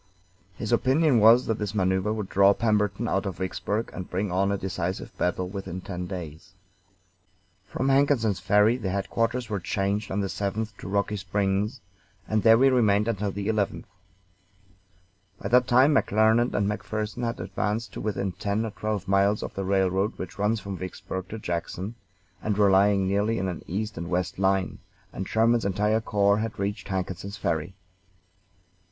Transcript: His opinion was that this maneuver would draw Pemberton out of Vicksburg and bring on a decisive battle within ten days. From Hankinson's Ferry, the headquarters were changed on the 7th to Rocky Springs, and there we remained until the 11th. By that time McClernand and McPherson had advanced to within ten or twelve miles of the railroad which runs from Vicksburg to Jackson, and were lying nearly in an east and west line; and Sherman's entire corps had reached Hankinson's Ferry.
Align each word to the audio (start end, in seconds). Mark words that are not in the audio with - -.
His 0.55 0.71
opinion 0.71 1.19
was 1.19 1.45
that 1.45 1.59
this 1.59 1.75
maneuver 1.75 2.11
would 2.11 2.27
draw 2.27 2.55
Pemberton 2.55 3.07
out 3.07 3.27
of 3.27 3.37
Vicksburg 3.37 3.91
and 3.93 4.09
bring 4.09 4.31
on 4.31 4.51
a 4.51 4.57
decisive 4.57 5.15
battle 5.15 5.47
within 5.47 5.79
ten 5.79 6.07
days. 6.07 6.55
From 7.67 7.89
Hankinson's 7.89 8.39
Ferry, 8.39 8.77
the 8.77 8.89
headquarters 8.89 9.47
were 9.47 9.59
changed 9.59 10.09
on 10.09 10.19
the 10.19 10.25
7th 10.25 10.75
to 10.77 10.87
Rocky 10.87 11.17
Springs, 11.17 11.81
and 12.27 12.41
there 12.41 12.57
we 12.57 12.69
remained 12.69 13.07
until 13.07 13.29
the 13.31 13.47
11th. 13.47 13.83
By 15.39 15.49
that 15.49 15.67
time 15.67 15.93
McClernand 15.93 16.55
and 16.55 16.65
McPherson 16.67 17.23
had 17.23 17.39
advanced 17.39 17.93
to 17.93 18.01
within 18.01 18.31
ten 18.31 18.65
or 18.65 18.71
twelve 18.71 19.07
miles 19.07 19.43
of 19.43 19.53
the 19.53 19.63
railroad 19.63 20.17
which 20.17 20.39
runs 20.39 20.59
from 20.59 20.77
Vicksburg 20.77 21.29
to 21.29 21.37
Jackson, 21.37 21.93
and 22.41 22.57
were 22.57 22.71
lying 22.71 23.07
nearly 23.07 23.37
in 23.37 23.47
an 23.47 23.61
east 23.67 23.99
and 23.99 24.09
west 24.09 24.39
line; 24.39 24.79
and 25.13 25.27
Sherman's 25.27 25.63
entire 25.63 26.01
corps 26.01 26.39
had 26.39 26.57
reached 26.57 26.87
Hankinson's 26.87 27.37
Ferry. 27.37 27.75